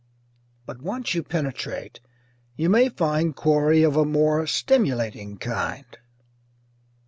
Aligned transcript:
But 0.65 0.81
once 0.81 1.13
you 1.13 1.21
penetrate, 1.21 1.99
you 2.57 2.71
may 2.71 2.89
find 2.89 3.35
quarry 3.35 3.83
of 3.83 3.95
a 3.95 4.03
more 4.03 4.47
stimulating 4.47 5.37
kind. 5.37 5.95